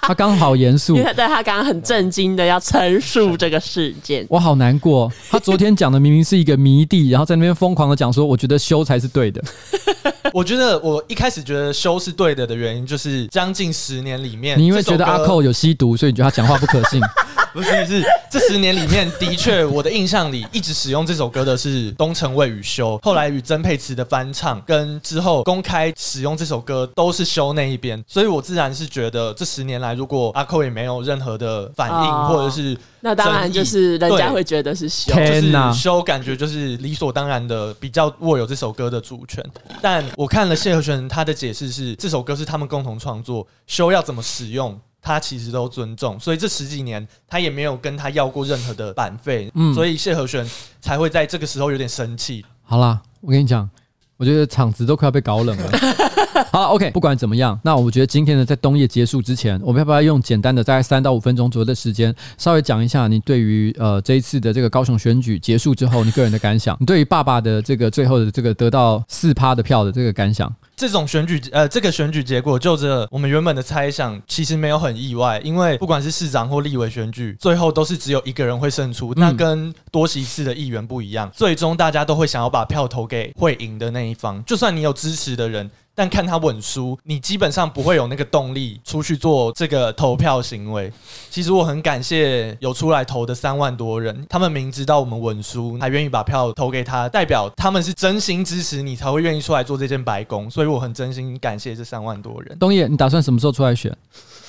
[0.08, 5.12] 他刚好严肃，对他刚刚很震惊的要陈述这个事件，我好难过。
[5.28, 9.42] 他昨天讲的明明是一个迷弟，然后在那边疯狂的讲说，我觉得修才是对的。
[10.32, 17.00] 我觉得我一开始觉得修是对的的原因，就是将近十年里面，你因为觉得阿寇有吸毒，所以你觉得他讲话不可信。
[17.52, 39.44] 不是，是这十年里面的确，我的印象里一直使用这首歌的是东城卫与修，后来与曾沛慈的翻唱，跟之后公开使用这首歌都是修那一边，所以我自然是觉得这十年来，如果阿寇也没有任何的反应，或者是那当然就是人家会觉得是修，就是修感觉就是理所当然的比较握有这首歌的主权。
[39.82, 44.78] 但我看了谢和弦他的解释是，这首歌是他们共同创作，修要怎么使用。
[45.02, 50.48] 他其实都尊重，所以这十几年他也没有跟他要过任何的版费，嗯，所以谢和弦
[50.80, 52.44] 才会在这个时候有点生气。
[52.62, 53.68] 好啦，我跟你讲，
[54.16, 55.70] 我觉得场子都快要被搞冷了。
[56.52, 66.76] 好，OK，不管怎么样，那我觉得今天呢，在冬夜结束之前，我们要不要用简单的大概三到五分钟左右的时间，稍微讲一下你对于呃这一次的这个高雄选举结束之后，你个人的感想？
[66.80, 70.52] 你对于爸爸的这个最后的这个得到四趴的票的这个感想？
[70.80, 85.70] 这种选举，呃，这个选举结果，就着我们原本的猜想，其实没有很意外，因为不管是市长或立委选举，最后都是只有一个人会胜出，那跟多席次的议员不一样，最终大家都会想要把票投给会赢的那一方，就算你有支持的人。
[86.00, 90.90] 但看他稳输，你基本上不会有那个动力出去做这个投票行为。
[91.28, 100.50] 其实我很感谢有出来投的三万多人，他们明知道我们稳输，还愿意把票投给他，代表他们是真心支持你，才会愿意出来做这件白宫。
[100.50, 102.58] 所以我很真心感谢这三万多人。
[102.58, 103.94] 东野，你打算什么时候出来选？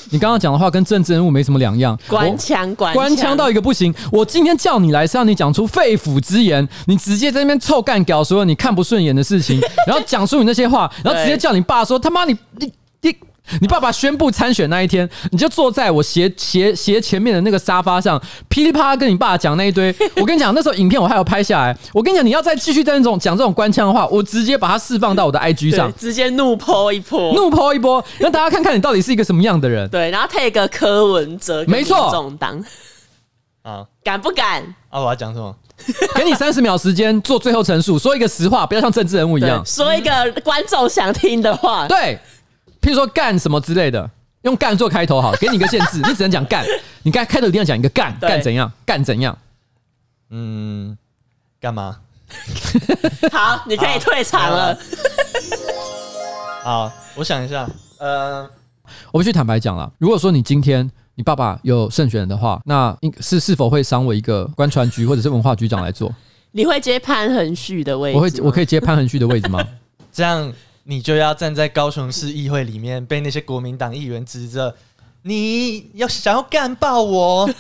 [0.10, 3.94] 你刚刚讲的话跟政治人物没什么两样，官腔官官腔到一个不行。
[4.12, 12.72] 我今天叫你来是让你讲出肺腑之言，你直接在那边臭干屌，所有你看不顺眼的事情， 然后讲出你那些话，然后直接叫你爸说他妈你你
[13.60, 13.67] 你。
[13.67, 19.95] 爸爸宣布参选那一天，你就坐在我斜斜斜前面的那个沙发上，噼里啪啦跟你爸讲那一堆。
[20.15, 21.77] 我跟你讲，那时候影片我还有拍下来。
[21.93, 29.88] 我跟你讲，你要再继续在那种讲这种官腔的话，我直接把它释放到我的 IG 上，直接怒泼一波，怒泼一波，让大家看看你到底是一个什么样的人。
[29.89, 32.62] 对，然后 take 柯文哲，没错，中党
[33.63, 34.63] 啊， 敢不敢？
[34.89, 35.56] 啊，我要讲什么？
[36.15, 40.12] 给你三十秒时间做最后陈述，说一个实话，不要像政治人物一样，说一个
[40.43, 41.88] 观众想听的话。
[41.88, 42.19] 对。
[42.82, 44.10] 譬如说干什么之类的，
[44.41, 46.65] 用干做开头好，给你一个限制，你只能讲干。
[47.04, 48.72] 你刚开头一定要讲一个干，干怎样？
[48.86, 49.38] 干怎样？
[50.30, 50.98] 嗯，
[51.60, 52.00] 干嘛？
[53.32, 54.78] 好，你可以退场了。
[56.63, 57.70] 好，我想一下。
[58.00, 58.50] 呃，
[59.12, 66.13] 我必须坦白讲了，如果说你今天你爸爸有胜选的话，那是是否会赏我一个官传局或者是文化局长来做？
[66.52, 68.17] 你会接潘恒旭的位置？
[68.17, 69.63] 我会，我可以接潘恒旭的位置吗？
[70.12, 70.52] 这样。
[70.84, 74.76] 你就要站在高雄市议会里面，被那些国民党议员指着，
[75.24, 77.50] 你要想要干爆我。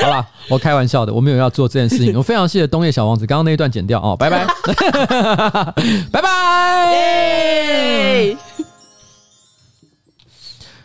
[0.00, 2.16] 好了，我开玩笑的，我没有要做这件事情。
[2.16, 4.46] 我非常谢谢东野小王子，刚刚那一段剪掉哦，拜拜，
[6.12, 6.94] 拜拜。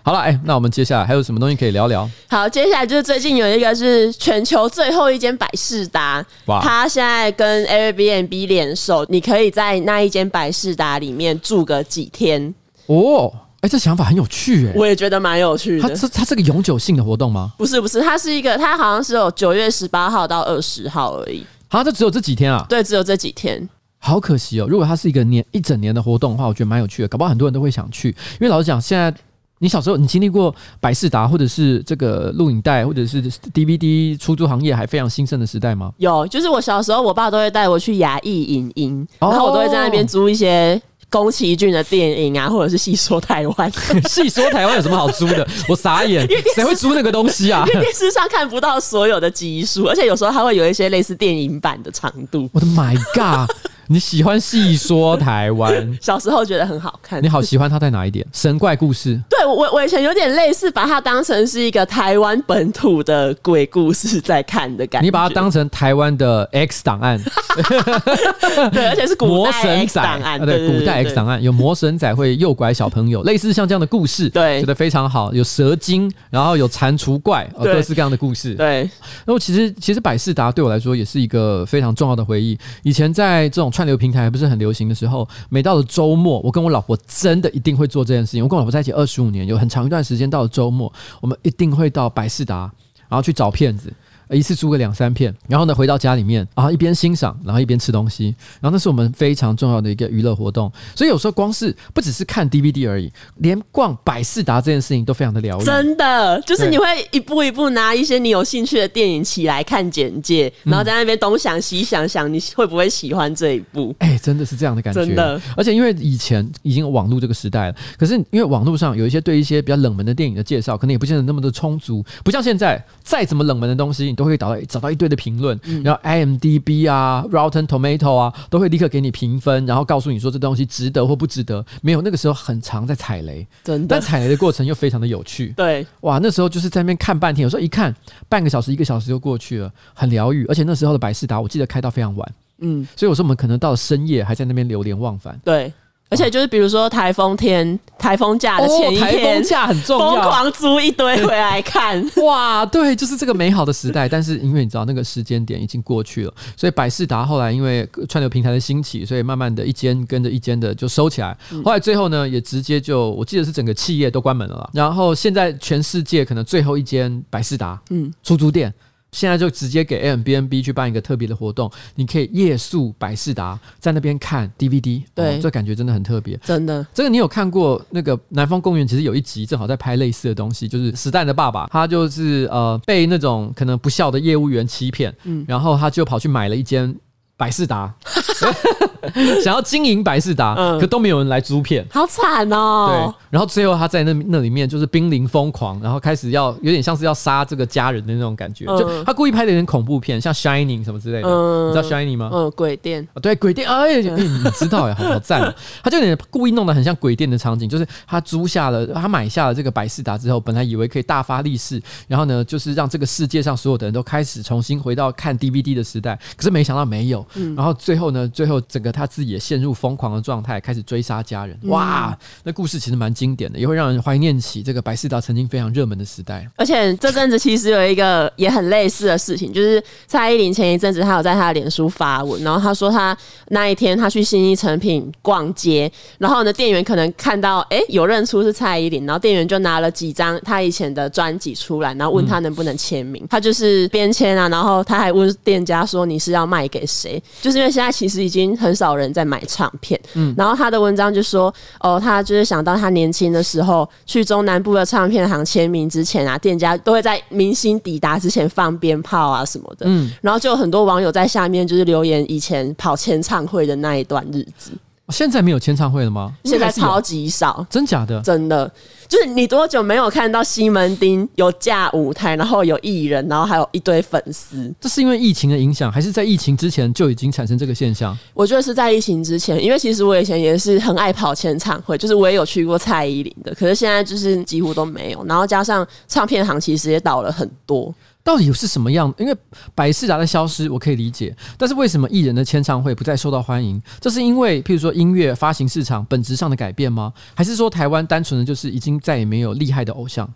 [0.10, 2.10] 好了，哎、欸，那我们接下来还有什么东西可以聊聊？
[2.28, 12.52] 好，接下来就是最近有一个是全球最后一间百事达，哇，他现在跟 Airbnb 联手，你可以在那一间百事达里面住个几天
[12.88, 13.32] 哦。
[13.58, 15.88] 哎、欸，这想法很有趣哎、欸，我也觉得蛮有趣的。
[15.88, 17.52] 它是它是个永久性的活动吗？
[17.60, 21.46] 不是不是，它是一个，它好像是有九月十八号到二十号而已。
[21.68, 22.66] 好，这只有这几天啊？
[22.68, 23.70] 对，只有这几天。
[24.00, 28.08] 好可惜哦，如果它是一个年一整年的活动的话，我觉得蛮有趣的，搞不好很多人都会想去。
[28.08, 29.14] 因为老实讲，现在。
[29.60, 33.22] 你小时候，你经历过百事达或者是这个录影带或者是
[33.54, 35.92] DVD 出租行业还非常兴盛的时代吗？
[35.98, 43.72] 有，就是我小时候，我爸都会带我去牙艺影音，然后我都会在那边租一些宫崎骏的电影啊，或者是戏说台湾。
[44.08, 45.46] 戏说台湾有什么好租的？
[45.68, 47.66] 我傻眼，谁会租那个东西啊？
[47.68, 52.50] 因为电视上看不到所有的集数，而且有时候还会有一些类似电影版的长度。
[52.54, 53.50] 我的 My God！
[53.92, 55.74] 你喜欢细说台湾？
[56.00, 57.22] 小时候觉得很好看。
[57.24, 58.24] 你好喜欢它在哪一点？
[58.32, 59.20] 神怪故事？
[59.28, 65.06] 对，我我以前有点类似，把它当成是一个台湾本土的鬼故事在看的感觉。
[65.06, 67.20] 你把它当成台湾的 X 档案？
[68.72, 69.52] 对，而且是古代
[69.88, 70.40] X 档案。
[70.46, 75.34] 对，古代 X 档案有魔神仔会诱拐小朋友，类似像这样的故事，对，觉得非常好。
[75.34, 78.54] 有蛇精，然后有蟾蜍怪，各式各样的故事。
[78.54, 78.88] 对，
[79.26, 82.56] 那我其实其实百事达对我来说也是一个非常重要的回忆。
[82.84, 88.44] 以前在这种串流平台还不是很流行的时候，每到了周末，我跟我老婆真的一定会做这件事情。
[88.44, 92.70] 我跟我老婆在一起二十五年，有很长一段时间到了周末，我们一定会到百事达，
[93.08, 93.90] 然后去找骗子。
[94.32, 100.72] 一次租个两三片，然后呢，回到家里面，然后一边欣赏，然后一边吃东西，然后那是我们非常重要的一个娱乐活动。
[100.96, 105.64] 所以有时候光是不只是看 DVD 而已，连逛百事达这件事情都非常的疗愈。
[105.64, 113.96] 真的，就是你会一步一步拿一些你有兴趣的电影起来看简介，然后在那边东想西想想你会不会喜欢这一部。
[114.00, 115.06] 哎、欸，真的是这样的感觉。
[115.06, 125.00] 真的，而且因为以前已经有网络这个时代了，可是因为网络上有一些对一些比较冷门的电影的介绍，可能也不见得那么的充足，不像现在，再怎么冷门的东西，你都会找到找到一。
[125.00, 131.66] 堆的评论，然后 IMDB 啊、Rotten Tomato 啊，都会立刻给你评分，然后告诉你说这东西值得或不值得。
[131.82, 135.54] 没有那个时候很常在踩雷，真的，但踩雷的过程又非常的有趣。
[135.56, 137.96] 对，哇，那时候就是在那边看半天，有时候一看
[138.28, 140.46] 半个小时、一个小时就过去了，很疗愈。
[140.48, 145.40] 而且那时候的百事达，我记得开到非常晚，嗯，所以我说我们可能到了深夜还在那边流连忘返。
[145.46, 145.72] 对。
[146.10, 152.04] 而且就是比如说台风天、台风假的前一天，台风假很重要，疯狂租一堆回来看。
[152.26, 154.10] 哇，对，就是这个美好的时代。
[154.10, 161.38] 但是因为你知道那个时间点已经过去了，所以百事达后来因为串流平台的兴起，所以慢慢的一间跟着一间的就收起来。
[161.64, 164.70] 后来最后呢，也直接就我记得是整个企业都关门了啦。
[164.74, 168.74] 然后现在全世界可能最后一间百事达，嗯，出租店。
[169.12, 176.86] 现在就直接给 Airbnb 去办一个特别的活动，你可以夜宿百事达，在那边看 DVD，对、哦，这感觉真的很特别，真的。
[176.94, 177.84] 这个你有看过？
[177.92, 186.96] 那个南方公园其实有一集正好在拍类似的东西，就是史丹的爸爸，他就是呃被那种可能不孝的业务员欺骗，嗯，然后他就跑去买了一间
[187.40, 187.90] 百事达，
[189.42, 191.86] 想要经营百事达，嗯可都没有人来租片。
[191.90, 202.30] 好惨哦对哦。，然后最后他在那那里面就是濒临疯狂，然后开始要有点像是要杀这个家人的那种感觉，嗯就他故意拍的有点恐怖片，像《Shining》什么之类的，嗯你知道《Shining》吗？
[202.34, 203.08] 嗯，鬼店。
[203.14, 205.54] 啊，对，鬼店，哎，哎 你知道呀，好好赞哦！
[205.82, 217.26] 他就有点故意弄得很像鬼店的场景，就是他租下了，他买下了这个百事达之后，本来以为可以大发利市，然后呢，就是让这个世界上所有的人都开始重新回到看 DVD 的时代，可是没想到没有，
[217.56, 221.58] 然后最后呢，最后整个他自己也陷入疯狂的状态，开始追杀家人。
[221.64, 226.48] 哇，那故事其实蛮经典的，也会让人怀念起这个白世达曾经非常热门的时代。
[226.56, 233.18] 而且这阵子其实有一个也很类似的事情，就是蔡依林前一阵子她有在她的脸书发文，然后她说她
[233.50, 247.19] 那一天她去新一成品逛街，然后呢店员可能看到哎、诶有认出是蔡依林，然后店员就拿了几张她以前的专辑出来，然后问她能不能签名，她就是边签啊，然后她还问店家说你是要卖给谁？
[247.42, 264.72] 就是因为现在其实已经很少人在买唱片，嗯，然后他的文章就说哦，他就是想到他年轻的时候去中南部的唱片行签名之前啊，店家都会在明星抵达之前放鞭炮啊什么的，嗯，然后就有很多网友在下面就是留言以前跑签唱会的那一段日子，
[265.10, 266.34] 现在没有签唱会了吗？
[266.44, 268.22] 现在超级少，真假的？
[268.22, 268.72] 真的
[269.10, 274.72] 就是你多久没有看到西门町有架舞台，然后有艺人，然后还有一堆粉丝？
[274.80, 278.16] 这是因为疫情的影响，还是在疫情之前就已经产生这个现象？
[278.36, 285.26] 我觉得是在疫情之前，因为其实我以前也是很爱跑签唱会，就是我也有去过蔡依林的，可是现在就是几乎都没有。
[285.26, 287.92] 然后加上唱片行其实也倒了很多。
[288.24, 289.12] 到底是什么样？
[289.18, 289.36] 因为
[289.74, 293.82] 百事达的消失，我可以理解，但是为什么艺人的签唱会不再受到欢迎？
[294.00, 297.14] 这是因为譬如说音乐发行市场本质上的改变吗？
[297.34, 300.32] 还是说台湾单纯的就是已经再也没有厉害的偶像？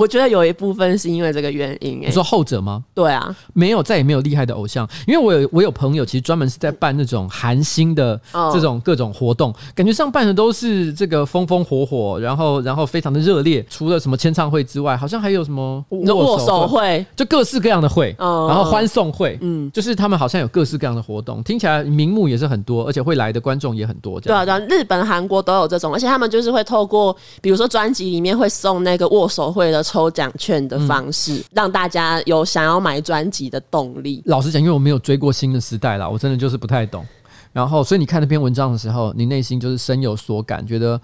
[0.00, 2.06] 我觉得有一部分是因为这个原因、欸。
[2.06, 2.82] 你说后者吗？
[2.94, 8.18] 对啊，没有，再也没有厉害的偶像，因为我有我有朋友，其实专门是在办那种韩星的
[8.50, 13.62] 这种各种活动，感觉上办的都是这个风风火火，然后然后非常的热烈。
[13.68, 24.18] 除了什么签唱会之外，好像还有什么握握手会，就各式各样的会，嗯然后欢送会，嗯嗯，就是他们好像有各式各样的活动，听起来名目也是很多，而且会来的观众也很多。
[24.18, 34.22] 对啊，对啊，日本、韩国都有这种，而且他们就是会透过，比如说专辑里面会送那个握手会的抽奖券的方式，嗯让大家有想要买专辑的动力。
[34.26, 37.04] 老实讲，因为我没有追过新的时代啦，我真的就是不太懂。
[37.52, 41.00] 然后，所以你看那篇文章的时候，你内心就是深有所感，觉得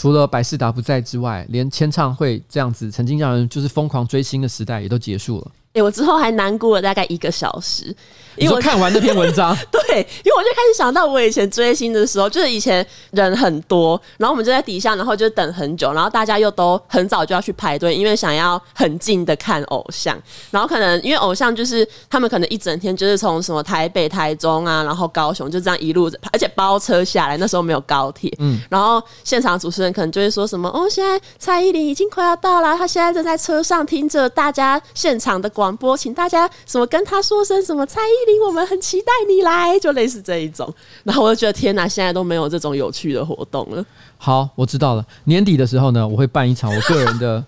[0.00, 5.50] 除了百事达不在之外，连签唱会这样子曾经让人就是疯狂追星的时代也都结束了。
[5.72, 7.94] 哎、欸，我之后还难过了大概一个小时，
[8.34, 9.80] 因为我看完那篇文章， 对，
[10.24, 35.50] 因为我就开始想到我以前追星的时候，就是以前人很多，然后我们就在底下，然后就等很久，然后大家又都很早就要去排队，因为想要很近的看偶像，然后可能因为偶像就是他们可能一整天就是从什么台北、台中啊，然后高雄就这样一路，而且包车下来，那时候没有高铁，嗯，然后现场主持人可能就会说什么哦，现在蔡依林已经快要到了，她现在正在车上听着大家现场的。
[35.50, 40.72] 广播，请大家什么跟他说声什么蔡依林，我们很期待你来，就类似这一种。
[41.02, 43.84] 然后我就觉得天哪，现在都没有这种有趣的活动了。
[44.16, 45.04] 好，我知道了。
[45.24, 47.44] 年底的时候呢，我会办一场我个人的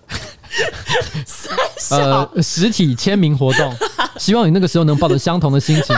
[1.91, 3.75] 呃实体签名活动，
[4.17, 5.95] 希望你那个时候能抱着相同的心情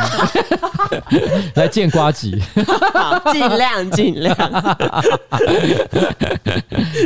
[1.55, 2.41] 来见瓜吉。
[2.93, 4.35] 好，尽量尽量。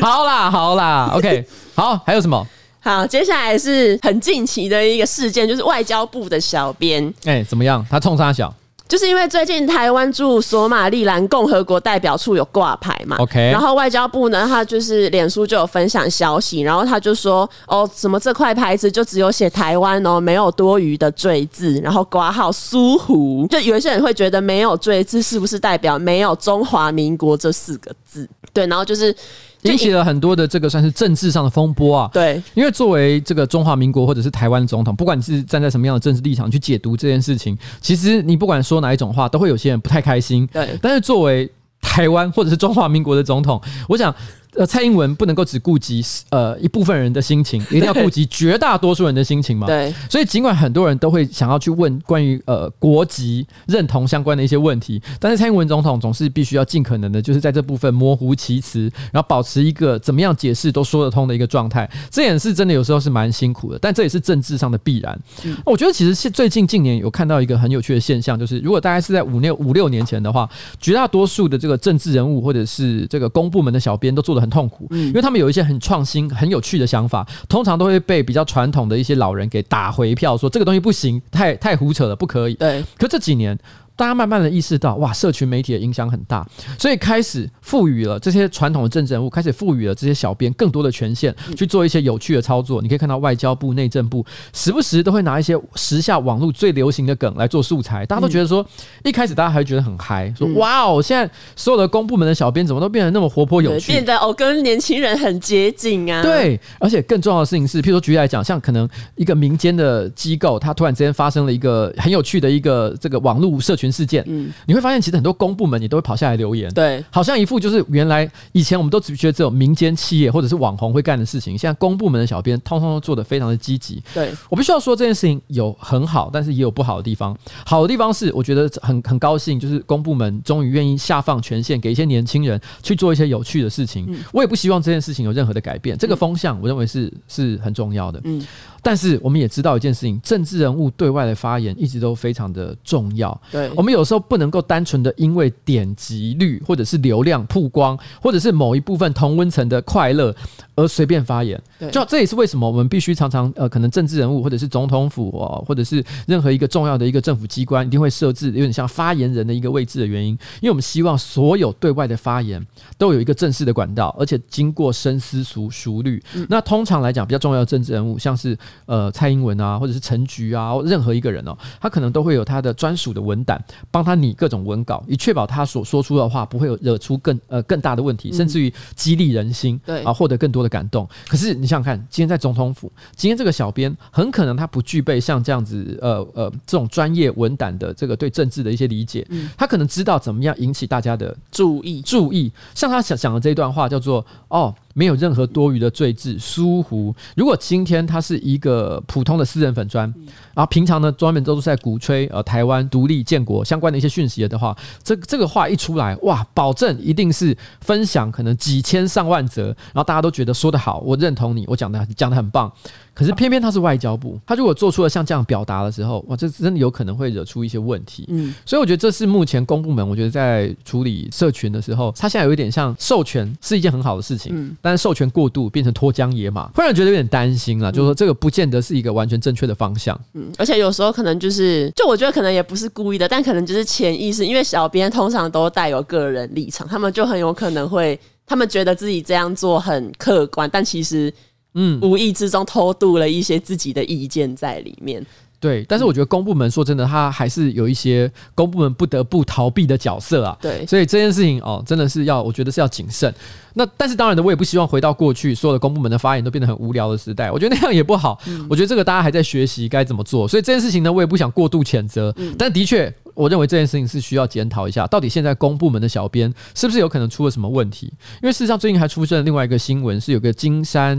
[0.02, 2.46] 好啦，好啦，OK，好，还有什么？
[2.82, 7.86] 好，接下来是很近期的一个事件，就是外交部的小编，哎、欸，怎么样？
[7.90, 8.54] 他冲三小，
[8.90, 28.28] 就是因为最近台湾驻索马利兰共和国代表处有挂牌嘛，OK，然后外交部呢，他就是脸书就有分享消息，然后他就说，哦，什么这块牌子就只有写台湾哦，没有多余的赘字，然后括号苏湖，就有一些人会觉得没有赘字是不是代表没有中华民国这四个字？
[28.52, 29.16] 对，然后就是。
[29.64, 32.10] 引起了很多的这个算是政治上的风波啊。
[32.14, 40.48] 对，因为作为这个中华民国或者是台湾总统，不管你是站在什么样的政治立场去解读这件事情，其实你不管说哪一种话，都会有些人不太开心。
[40.54, 41.50] 对，但是作为
[41.82, 44.14] 台湾或者是中华民国的总统，我想。
[44.56, 49.68] 呃，蔡英文不能够只顾及呃一部分人的心情，一定要顾及绝大多数人的心情嘛。
[49.68, 61.90] 对，所以尽管很多人都会想要去问关于呃国籍认同相关的一些问题，但是蔡英文总统总是必须要尽可能的，就是在这部分模糊其词，然后保持一个怎么样解释都说得通的一个状态。
[62.10, 65.18] 这也是真的有时候是蛮辛苦的，但这也是政治上的必然。
[65.46, 70.50] 嗯、我觉得其实是最近近年有看到一个很有趣的现象，就是如果大概是在五六五六年前的话，
[70.82, 74.88] 绝大多数的这个政治人物或者是这个公部门的小编都做得很痛苦。
[74.92, 82.54] 因为他们有一些很创新、很有趣的想法，通常都会被比较传统的一些老人给打回票，说这个东西不行，太太胡扯了，不可以。
[82.54, 83.58] 对，可这几年。
[84.00, 86.48] 大家慢慢的意识到，哇，社群媒体的影响很大，
[86.80, 92.82] 所以开始赋予了这些传统的政治人物，开始赋予了这些小编更多的权限，去做一些有趣的操作。
[92.82, 98.66] 你可以看到外交部、内政部时不时都会拿一些时下网络最流行的梗来做素材，大家都觉得说，
[99.04, 106.22] 一开始大家还觉得很嗨，说哇哦，现在所有的公部门的小编怎么都变得那么活泼有趣，变得哦跟年轻人很接近啊。
[106.22, 108.88] 对，而且更重要的事情是，譬如说举例来讲，像可能
[109.18, 124.02] 一个民间的机构，它突然之间发生了一个很有趣的一个这个网络社群事件，嗯，你会发现其实很多公部门也都会跑下来留言，对，好像一副就是原来以前我们都只觉得只有民间企业或者是网红会干的事情，现在公部门的小编通通都做的非常的积极。
[124.14, 127.38] 对，我必须要说这件事情有很好，但是也有不好的地方。
[127.66, 134.08] 好的地方是，我觉得很很高兴，就是公部门终于愿意下放权限给一些年轻人去做一些有趣的事情。
[134.32, 138.20] 我也不希望这件事情有任何的改变，这个风向我认为是是很重要的。
[138.24, 138.46] 嗯。
[138.82, 143.40] 但是我们也知道一件事情，政治人物对外的发言一直都非常的重要。
[143.52, 150.36] 对，我们有时候不能够单纯的因为点击率或者是流量曝光，或者是某一部分同温层的快乐
[150.76, 151.58] 而随便发言。
[151.80, 160.38] 对，就这也是为什么我们必须常常呃，可能政治人物或者是总统府哦，或者是任何一个重要的一个政府机关，一定会设置有点像发言人的一个位置的原因。
[160.60, 162.62] 因为我们希望所有对外的发言
[162.98, 166.22] 都有一个正式的管道，而且经过深思熟熟虑。
[166.34, 168.58] 嗯，那通常来讲，比较重要的政治人物，像是
[168.88, 181.08] 呃，蔡英文啊，或者是陈菊啊，任何一个人哦，他可能都会有他的专属的文胆，帮他拟各种文稿，以确保他所说出的话不会有惹出更呃更大的问题，甚至于激励人心，对啊，获得更多的感动。
[181.28, 192.52] 可是你想想看，今天在总统府，今天这个小编很可能他不具备像这样子呃呃这种专业文胆的这个对政治的一些理解，他可能知道怎么样引起大家的注意注意。
[192.74, 194.74] 像他想讲的这一段话叫做哦。
[194.94, 197.14] 没有任何多余的赘字疏忽。
[197.36, 200.14] 如果今天他是一个普通的私人粉砖，
[200.54, 212.72] 然后平常呢专门都是在鼓吹呃台湾独立建国相关的一些讯息的话，这这个话一出来，哇，保证一定是分享可能几千上万则，然后大家都觉得说得好，我认同你，我讲的讲的很棒。
[213.12, 218.24] 可是偏偏他是外交部，他如果做出了像这样表达的时候，哇，这真的有可能会惹出一些问题。
[218.30, 230.20] 嗯，所以我觉得这是目前公部门，我觉得在处理社群的时候，他现在有一点像授权是一件很好的事情，嗯，但是授权过度变成脱缰野马，会让人觉得有点担心了，就是说这个不见得是一个完全正确的方向。
[230.34, 241.34] 嗯，而且有时候可能就是，就我觉得可能也不是故意的，但可能就是潜意识，因为小编通常都带有个人立场，他们就很有可能会，他们觉得自己这样做很客观，但其实。
[241.76, 245.24] 嗯，无意之中偷渡了一些自己的意见在里面。
[245.60, 250.58] 对，但是我觉得公部门说真的，他还是有一些公部门不得不逃避的角色啊。
[250.62, 253.34] 对，所以这件事情哦，真的是要，我觉得是要谨慎。
[253.74, 257.52] 那但是当然的，我也不希望回到过去，所有的公部门的发言都变得很无聊的时代。
[257.52, 258.40] 我觉得那样也不好。
[258.48, 262.34] 嗯、我觉得这个大家还在学习该怎么做，所以这件事情呢，我也不想过度谴责。
[262.38, 268.08] 嗯、但的确，我认为这件事情是需要检讨一下，到底现在公部门的小编是不是有可能出了什么问题？
[268.44, 271.18] 因为事实上，最近还出现了另外一个新闻，是有个金山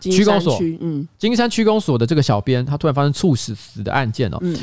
[0.00, 4.38] 区公所，嗯，金山区公所的这个小编，他突然发生猝死死的案件哦。
[4.40, 4.56] 嗯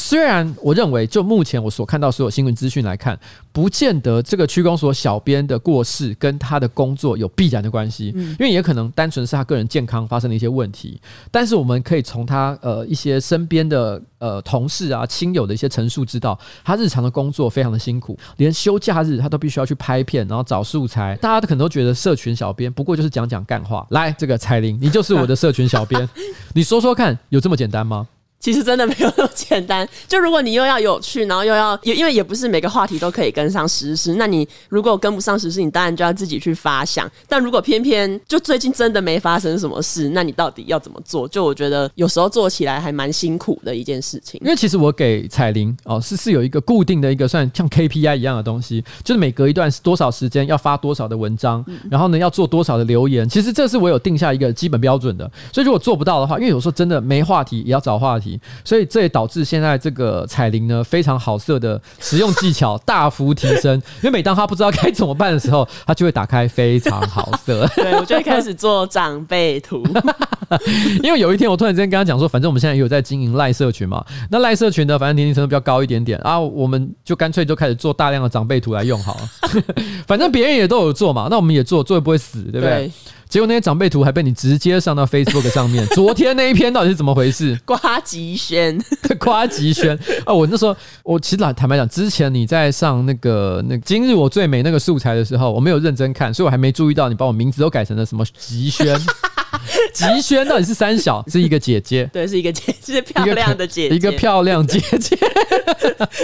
[0.00, 3.18] 虽然我认为，就目前我所看到所有新闻资讯来看，
[3.50, 11.00] 不见得这个区公所小编的过世跟他的工作有必然的关系，因为也可能单纯是他个人健康发生了一些问题。
[11.32, 21.16] 但是我们可以从他呃一些身边的呃同事啊、亲友的一些陈述知道，他日常的工作非常的辛苦，连休假日他都必须要去拍片，然后找素材。
[21.16, 23.84] 大家都可能都觉得社群小编不过就是讲讲干话。
[23.90, 26.08] 来，这个彩玲，你就是我的社群小编，
[26.54, 28.06] 你说说看，有这么简单吗？
[28.40, 29.86] 其实真的没有那么简单。
[30.06, 37.10] 就如果你又要有趣，然后又要也因为也不是每个话题都可以跟上时事，那你如果跟不上时事，你当然就要自己去发想。
[37.28, 41.26] 但如果偏偏就最近真的没发生什么事，那你到底要怎么做？
[41.26, 44.40] 就我觉得有时候做起来还蛮辛苦的一件事情。
[44.44, 53.28] 因为其实我给彩铃哦是是有一个固定的一个算像 KPI 一样的东西，就是每隔一段多少时间要发多少的文章，然后呢要做多少的留言。
[53.28, 55.28] 其实这是我有定下一个基本标准的。
[55.52, 58.27] 所以如果做不到的话，因为有时候真的没话题，也要找话题。
[58.64, 67.66] 所以这也导致现在这个彩铃呢非常好色的使用技巧 大幅提升，因为每当他不知道该怎么办的时候，他就会打开非常好色。
[67.76, 69.82] 对，我就会开始做长辈图，
[71.02, 79.28] 因为有一天我突然之间跟他讲说，反正我们现在也有在经营赖社群嘛，那赖社群呢反正年龄层比较高一点点啊，我们就干脆就开始做大量的长辈图来用好了，
[80.06, 82.70] 反正别人也都有做嘛，那我们也做，做也不会死，对不对？
[82.70, 82.92] 对
[83.28, 85.86] 结果那些长辈图还被你直接上到 Facebook 上面。
[85.94, 87.58] 昨天那一篇到底是怎么回事？
[87.64, 88.78] 瓜吉轩，
[89.20, 90.32] 瓜吉轩啊！
[90.32, 98.98] 我那时候，我其实坦坦白讲，之前你在上那个那今日我最美那个素材的时候，我没有认真看，所以我还没注意到你把我名字都改成了什么吉轩。
[99.92, 105.16] 吉轩到底是三小，是一个姐姐，对，是一个姐，是漂亮的姐姐，一个漂亮姐姐。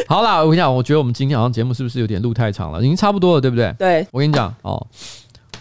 [0.07, 2.81] 好啦，我跟你讲，我觉得我们今天好像节目是不是有点录太长了？
[2.81, 3.75] 已经差不多了，对不对？
[3.79, 4.87] 对，我跟你讲哦，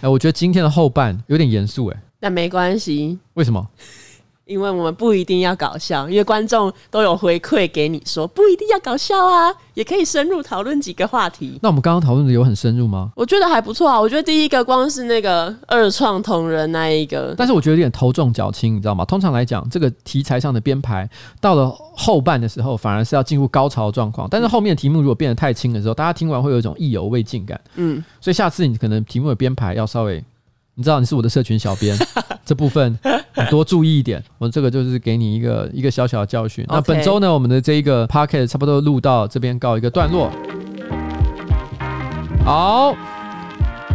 [0.04, 3.66] 哎，我觉得今天的后半有点严肃，哎，但没关系，为什么？
[4.46, 11.58] 因为我们不一定要搞笑，因为观众都有回馈给你说，不一定要搞笑啊，也可以深入讨论几个话题。
[11.62, 13.12] 那我们刚刚讨论的有很深入吗？
[13.16, 14.00] 我觉得还不错啊。
[14.00, 19.06] 我觉得第一个光是那个二创同人那一个，但是我觉得有点头重脚轻，你知道吗？
[19.06, 24.28] 通常来讲，这个题材上的编排到了后半的时候，反而是要进入高潮状况。
[24.30, 27.60] 但是后面的题目如果变得太轻的时候，大家听完会有一种意犹未尽感。
[27.76, 30.22] 嗯，所以下次你可能题目的编排要稍微。
[30.76, 31.95] 你知道你是我的社群小编，
[32.43, 32.97] 这部分
[33.36, 34.24] 你多注意一点。
[34.39, 36.65] 我这个就是给你一个一个小小的教训。
[36.67, 40.32] 那本周呢，我们的这一个 podcast 差不多录到这边告一个段落。
[42.43, 42.91] 好，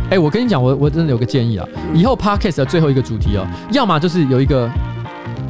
[0.04, 4.70] 哎、欸，我跟你讲，我我真的有个建议啊，以后 podcast 的最后一个主题哦，要么就是有一个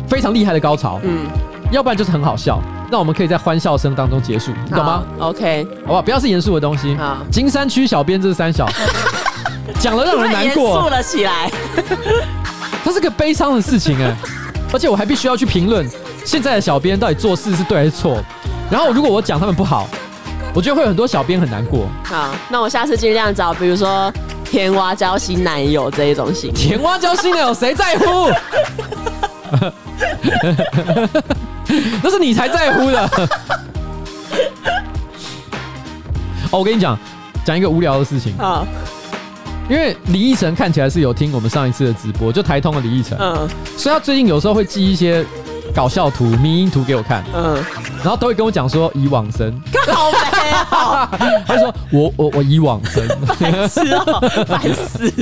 [0.08, 1.26] 非常厉害的高潮，嗯，
[1.70, 2.58] 要不然就是很好笑，
[2.90, 6.00] 那我们可以在欢笑声当中结束，你懂吗？OK，好不好？
[6.00, 6.94] 不要是严肃的东西。
[6.96, 8.66] 好，金山区小编这是三小。
[9.80, 11.50] 讲了让人难过，肃了起来。
[12.84, 14.16] 这是个悲伤的事情哎，
[14.72, 15.86] 而且我还必须要去评论
[16.24, 18.22] 现在的小编到底做事是对还是错。
[18.70, 19.86] 然后如果我讲他们不好，
[20.54, 21.86] 我觉得会有很多小编很难过。
[22.04, 24.12] 好，那我下次尽量找，比如说
[24.44, 26.52] 甜蛙交新男友这一种型。
[26.52, 28.30] 甜蛙交新男友谁在乎？
[32.02, 33.02] 那是你才在乎的。
[36.50, 36.98] 哦，我跟你讲，
[37.44, 38.34] 讲一个无聊的事情。
[38.38, 38.66] 好。
[39.68, 45.24] 因为李奕晨看起来是有听我们上一次的直播，就台通的李奕晨，嗯，所以他最近有时候会寄一些
[45.74, 47.62] 搞笑图、迷因图给我看，嗯，
[47.98, 49.52] 然后都会跟我讲说以往生，
[49.92, 51.10] 好美啊！
[51.46, 54.04] 他就说我我我以往生，烦死了，
[54.46, 55.12] 烦死！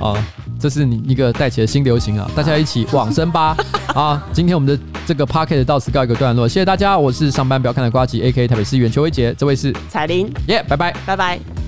[0.00, 0.14] 啊，
[0.60, 3.56] 这是你一个带起的新流行啊，大家一起往生吧！
[3.92, 11.59] 啊，今天我们的这个 p o c k e t 到此告一个段落，谢谢大家，我是上班不要看的瓜吉，A K 台北市议员邱威杰，这位是彩玲，耶，拜拜，拜拜。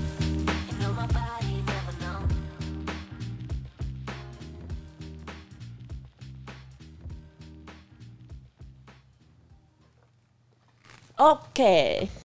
[11.23, 11.55] Oke.
[11.55, 12.13] Okay.